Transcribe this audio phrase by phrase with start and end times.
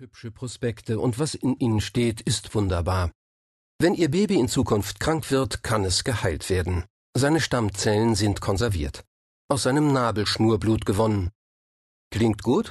[0.00, 3.10] hübsche Prospekte und was in ihnen steht, ist wunderbar.
[3.80, 6.84] Wenn Ihr Baby in Zukunft krank wird, kann es geheilt werden.
[7.14, 9.04] Seine Stammzellen sind konserviert.
[9.48, 11.32] Aus seinem Nabelschnurblut gewonnen.
[12.12, 12.70] Klingt gut?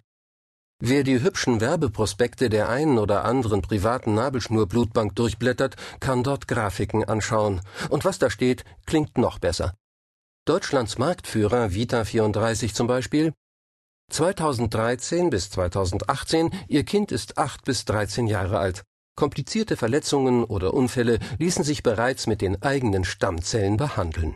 [0.80, 7.60] Wer die hübschen Werbeprospekte der einen oder anderen privaten Nabelschnurblutbank durchblättert, kann dort Grafiken anschauen.
[7.90, 9.74] Und was da steht, klingt noch besser.
[10.46, 13.34] Deutschlands Marktführer Vita 34 zum Beispiel
[14.10, 18.84] 2013 bis 2018, Ihr Kind ist acht bis 13 Jahre alt.
[19.16, 24.36] Komplizierte Verletzungen oder Unfälle ließen sich bereits mit den eigenen Stammzellen behandeln.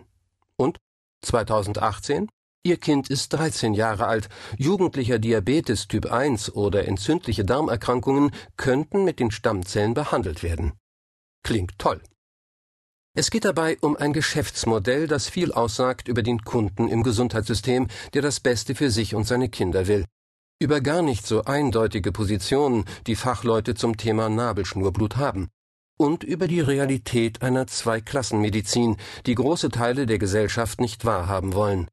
[0.57, 0.77] Und
[1.21, 2.29] 2018?
[2.63, 4.29] Ihr Kind ist 13 Jahre alt.
[4.57, 10.73] Jugendlicher Diabetes Typ 1 oder entzündliche Darmerkrankungen könnten mit den Stammzellen behandelt werden.
[11.43, 12.01] Klingt toll.
[13.13, 18.21] Es geht dabei um ein Geschäftsmodell, das viel aussagt über den Kunden im Gesundheitssystem, der
[18.21, 20.05] das Beste für sich und seine Kinder will.
[20.59, 25.49] Über gar nicht so eindeutige Positionen, die Fachleute zum Thema Nabelschnurblut haben.
[25.97, 31.89] Und über die Realität einer Zweiklassenmedizin, die große Teile der Gesellschaft nicht wahrhaben wollen.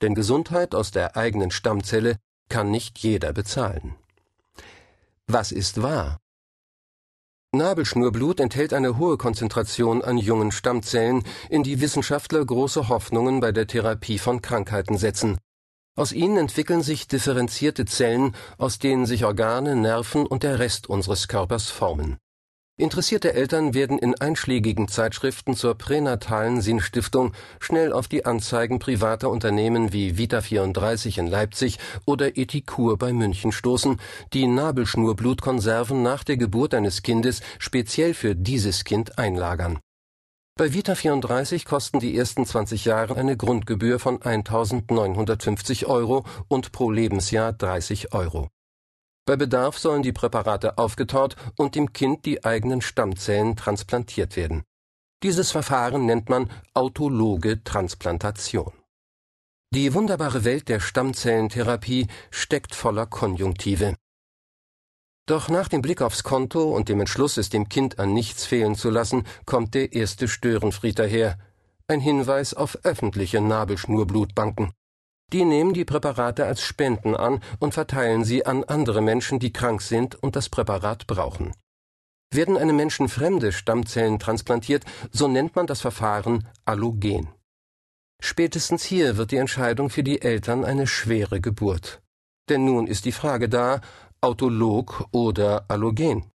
[0.00, 3.96] Denn Gesundheit aus der eigenen Stammzelle kann nicht jeder bezahlen.
[5.26, 6.21] Was ist wahr?
[7.54, 13.66] Nabelschnurblut enthält eine hohe Konzentration an jungen Stammzellen, in die Wissenschaftler große Hoffnungen bei der
[13.66, 15.36] Therapie von Krankheiten setzen.
[15.94, 21.28] Aus ihnen entwickeln sich differenzierte Zellen, aus denen sich Organe, Nerven und der Rest unseres
[21.28, 22.16] Körpers formen.
[22.82, 29.92] Interessierte Eltern werden in einschlägigen Zeitschriften zur pränatalen Sinnstiftung schnell auf die Anzeigen privater Unternehmen
[29.92, 34.00] wie Vita34 in Leipzig oder Etikur bei München stoßen,
[34.32, 39.78] die Nabelschnurblutkonserven nach der Geburt eines Kindes speziell für dieses Kind einlagern.
[40.58, 47.52] Bei Vita34 kosten die ersten 20 Jahre eine Grundgebühr von 1.950 Euro und pro Lebensjahr
[47.52, 48.48] 30 Euro.
[49.24, 54.64] Bei Bedarf sollen die Präparate aufgetaut und dem Kind die eigenen Stammzellen transplantiert werden.
[55.22, 58.72] Dieses Verfahren nennt man autologe Transplantation.
[59.72, 63.96] Die wunderbare Welt der Stammzellentherapie steckt voller Konjunktive.
[65.26, 68.74] Doch nach dem Blick aufs Konto und dem Entschluss, es dem Kind an nichts fehlen
[68.74, 71.38] zu lassen, kommt der erste Störenfried daher.
[71.86, 74.72] Ein Hinweis auf öffentliche Nabelschnurblutbanken.
[75.32, 79.80] Die nehmen die Präparate als Spenden an und verteilen sie an andere Menschen, die krank
[79.80, 81.54] sind und das Präparat brauchen.
[82.30, 87.28] Werden einem Menschen fremde Stammzellen transplantiert, so nennt man das Verfahren Allogen.
[88.22, 92.02] Spätestens hier wird die Entscheidung für die Eltern eine schwere Geburt.
[92.48, 93.80] Denn nun ist die Frage da,
[94.20, 96.30] autolog oder allogen.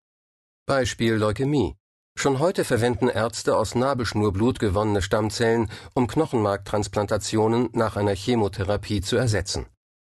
[0.66, 1.76] Beispiel Leukämie.
[2.18, 9.66] Schon heute verwenden Ärzte aus Nabelschnurblut gewonnene Stammzellen, um Knochenmarktransplantationen nach einer Chemotherapie zu ersetzen.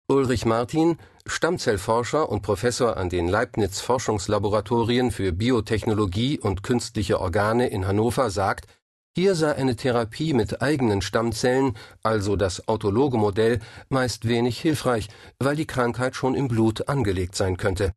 [0.07, 7.85] Ulrich Martin, Stammzellforscher und Professor an den Leibniz Forschungslaboratorien für Biotechnologie und künstliche Organe in
[7.85, 8.67] Hannover, sagt,
[9.13, 15.57] hier sei eine Therapie mit eigenen Stammzellen, also das autologe Modell, meist wenig hilfreich, weil
[15.57, 17.93] die Krankheit schon im Blut angelegt sein könnte.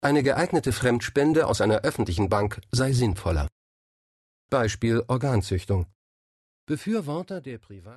[0.00, 3.48] Eine geeignete Fremdspende aus einer öffentlichen Bank sei sinnvoller.
[4.48, 5.86] Beispiel Organzüchtung.
[6.66, 7.86] Befürworter der Privat